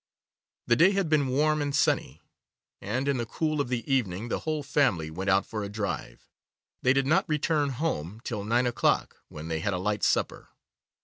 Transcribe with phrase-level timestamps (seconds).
[0.65, 2.23] The day had been warm and sunny;
[2.81, 6.27] and, in the cool of the evening, the whole family went out for a drive.
[6.81, 10.49] They did not return home till nine o'clock, when they had a light supper.